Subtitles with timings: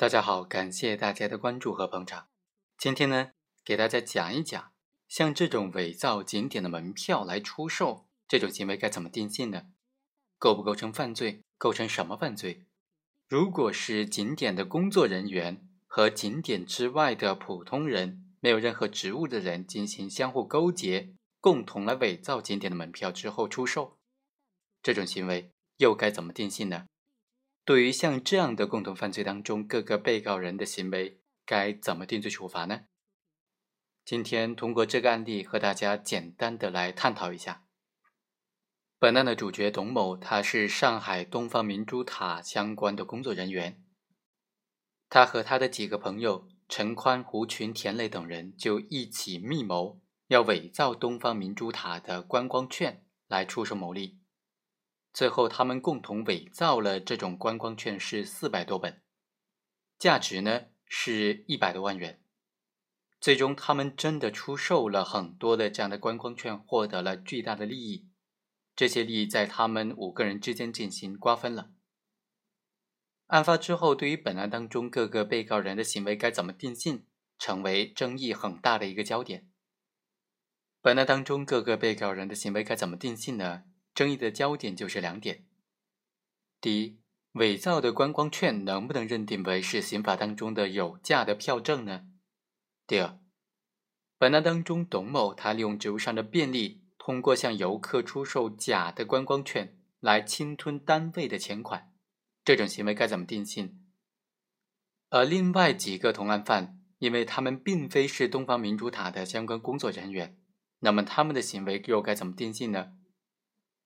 [0.00, 2.28] 大家好，感谢大家的关注和捧场。
[2.78, 3.32] 今天呢，
[3.62, 4.72] 给大家讲一讲，
[5.06, 9.64] 像这种伪造景点的门票来出售，这种行为该怎么定性呢？
[10.38, 11.42] 构不构成犯罪？
[11.58, 12.64] 构成什么犯罪？
[13.28, 23.98] 如果是景点的工作人员和景点之外的普通人，没有任何职务的人进行相互勾结，共同来伪造景点的门票之后出售，
[24.82, 26.86] 这种行为又该怎么定性呢？
[27.70, 32.80] 对于像这样的共同犯罪当中各个被告人的行为，该怎么定罪处罚呢？
[34.04, 37.62] 今天通过这个案例和大家简单的来探讨一下。
[38.98, 43.80] 本案的主角董某，他是上海东方明珠塔相关的工作人员，
[45.08, 54.18] 他和他的几个朋友陈宽、胡群、田磊等人就一起密谋，要伪造东方明珠塔的观光券来出售牟利。
[55.12, 59.02] 最后，他们共同伪造了这种观光券是四百多本，
[59.98, 62.22] 价值呢是一百多万元。
[63.20, 68.08] 最终，他们真的出售了很多的这样的观光券，获得了巨大的利益。
[68.74, 71.70] 这些利益在他们五个人之间进行瓜分了。
[73.26, 77.04] 案发之后，对于本案当中各个被告人的行为该怎么定性，
[77.38, 79.50] 成为争议很大的一个焦点。
[80.80, 83.64] 本案当中各个被告人的行为该怎么定性呢？
[83.94, 85.46] 争议的焦点就是两点：
[86.60, 87.00] 第一，
[87.32, 92.06] 伪造的观光券能不能认定为是刑法当中的有价的票证呢？
[92.86, 93.18] 第二，
[94.18, 101.92] 本案当中，董某他利用职务上的便利，通过向游客出售假的观光券来侵吞单位的钱款，
[102.44, 103.84] 这种行为该怎么定性？
[105.08, 110.38] 而另外几个同案犯，因为他们并非是东方明珠塔的相关工作人员，
[110.80, 112.92] 那么他们的行为又该怎么定性呢？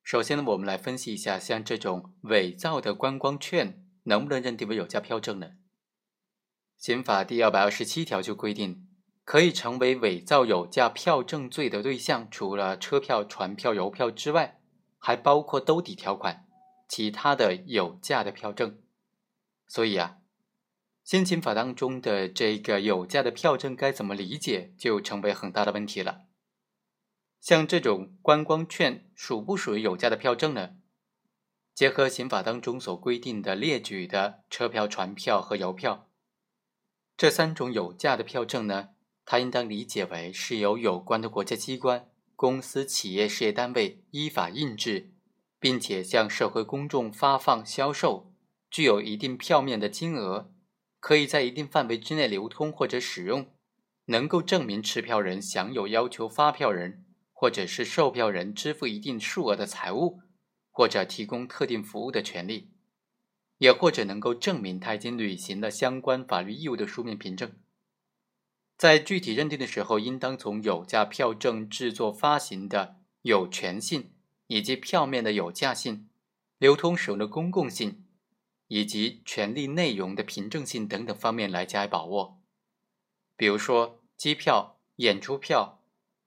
[0.05, 5.53] 首先呢，我们来分析一下，像这种伪造的观光券能不能认定为有价票证呢？
[6.77, 8.87] 刑法第二百二十七条就规定，
[9.23, 14.59] 可以成为伪造有价票证罪的对象，除了车票、船票、邮票之外，
[14.99, 16.45] 还包括兜底条款、
[16.87, 18.77] 其他的有价的票证。
[19.67, 20.17] 所以啊，
[21.03, 26.24] 现行法当中的这个有价的票证该怎么理解，就成为很大的问题了。
[27.45, 30.77] 像这种观光券属不属于有价的票证呢？
[31.75, 36.09] 结合刑法当中所规定的列举的车票、船票和邮票
[37.15, 38.89] 这三种有价的票证呢，
[39.25, 45.13] 它应当理解为是由有关的国家机关、公司、企业、事业单位依法印制，
[45.59, 48.33] 并且向社会公众发放、销售，
[48.71, 50.51] 具有一定票面的金额，
[50.99, 53.53] 可以在一定范围之内流通或者使用，
[54.05, 57.03] 能够证明持票人享有要求发票人。
[57.37, 60.21] 或者是售票人支付一定数额的财物，
[60.71, 62.71] 或者提供特定服务的权利，
[63.57, 67.51] 也或者能够证明他已经履行了相关法律义务的书面凭证。
[68.77, 74.13] 在具体认定的时候，应当从有价票证制作发行的有权性，
[74.47, 76.09] 以及票面的有价性、
[76.57, 78.05] 流通使用的公共性，
[78.69, 82.41] 以及权利内容的凭证性等等方面来加以把握。
[83.35, 85.81] 比如说，机票、演出票。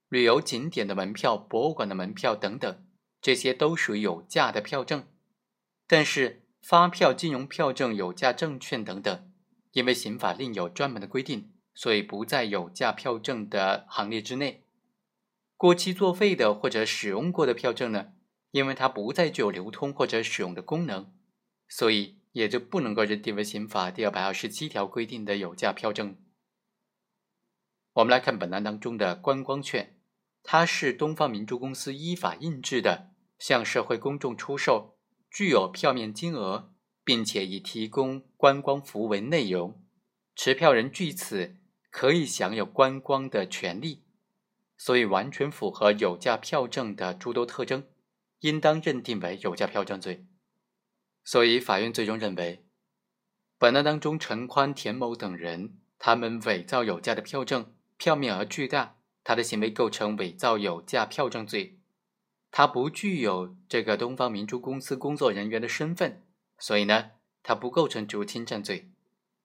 [0.09, 2.87] 旅游景点的门票、博物馆的门票等等，
[3.21, 5.07] 这些都属于有价的票证。
[5.87, 9.31] 但是发票、金融票证、有价证券等等，
[9.73, 14.65] 因为刑法另有专门的规定，所以不在有价票证的行列之内。
[15.57, 18.13] 过期作废的或者使用过的票证呢，
[18.53, 21.13] 因为它不再具有流通或者使用的功能，
[21.69, 26.17] 所以也就不能够认定为刑法第二百二十七条规定的有价票证。
[27.95, 29.98] 我们来看本案当中的观光券。
[30.43, 34.97] 它是东方明珠公司依法印制的，向社会公众出售，
[35.31, 36.73] 具有票面金额，
[37.05, 39.83] 并且以提供观光服务为内容，
[40.35, 41.57] 持票人据此
[41.91, 44.05] 可以享有观光的权利，
[44.77, 47.87] 所以完全符合有价票证的诸多特征，
[48.41, 50.27] 应当认定为有价票证罪。
[51.25, 52.65] 所以法院最终认为，
[53.59, 58.98] 本案当中陈宽、田某等人，他们伪造有价的票证，票面额巨大。
[59.29, 61.79] 他的行为构成伪造有价票证罪，
[62.51, 66.25] 他不具有这个东方明珠公司工作人员的身份，
[66.59, 67.11] 所以呢，
[67.43, 68.91] 他不构成职务侵占罪，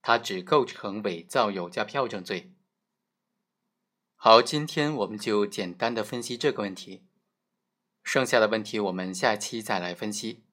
[0.01, 2.53] 他只构成伪造有价票证罪。
[4.15, 7.03] 好，今天我们就简单的分析这个问题，
[8.05, 10.45] 剩下的问题我们下期再来分析。